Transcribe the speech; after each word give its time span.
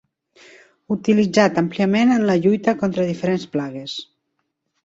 Utilitzat 0.95 1.59
àmpliament 1.63 2.13
en 2.15 2.25
la 2.31 2.39
lluita 2.47 2.75
contra 2.81 3.07
diferents 3.13 3.47
plagues. 3.57 3.99